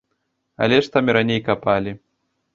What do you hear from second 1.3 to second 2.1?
капалі.